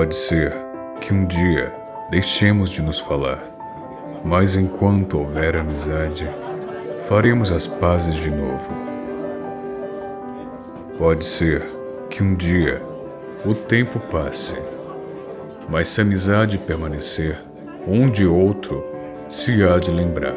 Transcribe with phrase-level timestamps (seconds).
[0.00, 0.54] Pode ser
[0.98, 1.74] que um dia
[2.10, 3.38] deixemos de nos falar,
[4.24, 6.26] mas enquanto houver amizade,
[7.06, 8.70] faremos as pazes de novo.
[10.96, 11.70] Pode ser
[12.08, 12.80] que um dia
[13.44, 14.58] o tempo passe,
[15.68, 17.38] mas se a amizade permanecer,
[17.86, 18.82] um de outro
[19.28, 20.34] se há de lembrar.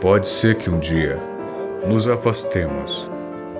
[0.00, 1.18] Pode ser que um dia
[1.84, 3.10] nos afastemos,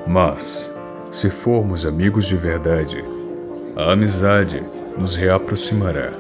[0.07, 0.74] mas,
[1.15, 3.05] se formos amigos de verdade,
[3.77, 4.61] a amizade
[4.99, 6.11] nos reaproximará.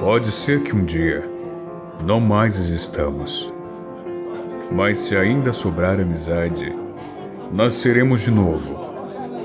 [0.00, 1.22] Pode ser que um dia
[2.04, 3.54] não mais existamos,
[4.72, 6.76] mas se ainda sobrar amizade,
[7.52, 8.74] nasceremos de novo,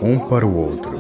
[0.02, 0.99] um para o outro.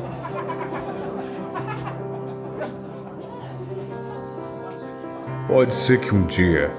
[5.47, 6.69] Pode ser que um dia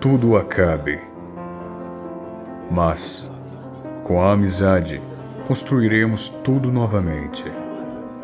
[0.00, 0.98] tudo acabe,
[2.70, 3.30] mas
[4.04, 5.02] com a amizade
[5.46, 7.44] construiremos tudo novamente,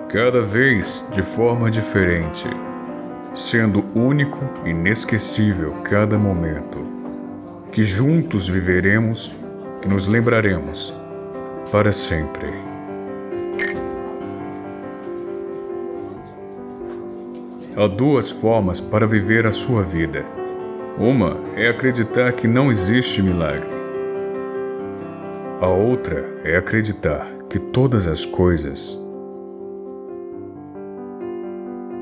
[0.09, 2.49] cada vez de forma diferente,
[3.33, 6.85] sendo único e inesquecível cada momento,
[7.71, 9.37] que juntos viveremos
[9.85, 10.95] e nos lembraremos
[11.71, 12.53] para sempre.
[17.75, 20.27] Há duas formas para viver a sua vida.
[20.99, 23.82] Uma é acreditar que não existe milagre.
[25.63, 28.99] A outra é acreditar que todas as coisas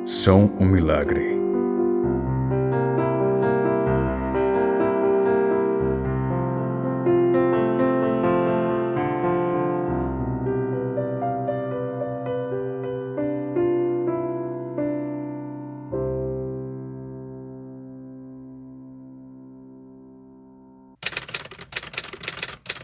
[0.02, 1.38] são um milagre.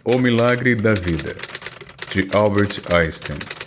[0.09, 1.34] O Milagre da Vida,
[2.15, 3.66] de Albert Einstein.